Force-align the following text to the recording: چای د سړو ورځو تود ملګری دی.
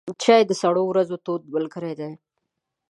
چای 0.23 0.41
د 0.47 0.51
سړو 0.61 0.83
ورځو 0.87 1.15
تود 1.25 1.41
ملګری 1.53 1.93
دی. 1.99 2.11